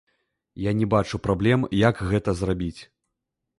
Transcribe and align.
Я 0.69 0.73
не 0.79 0.87
бачу 0.93 1.19
праблем, 1.27 1.67
як 1.85 2.03
гэта 2.09 2.37
зрабіць. 2.43 2.81